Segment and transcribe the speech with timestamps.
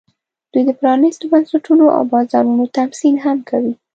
[0.51, 3.73] دوی د پرانېستو بنسټونو او بازارونو تمثیل هم کوي